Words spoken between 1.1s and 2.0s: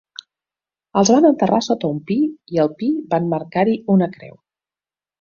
van enterrar sota